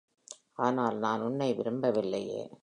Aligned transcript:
ஆனால் 0.57 0.97
நான் 0.97 1.21
உன்னை 1.21 1.53
விரும்பவில்லையே! 1.53 2.41